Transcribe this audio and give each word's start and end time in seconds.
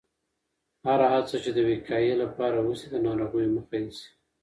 هره 0.87 1.07
هڅه 1.13 1.35
چې 1.43 1.49
د 1.53 1.59
وقایې 1.69 2.13
لپاره 2.23 2.57
وشي، 2.67 2.87
د 2.91 2.95
ناروغیو 3.05 3.53
مخه 3.55 3.77
نیسي. 3.83 4.07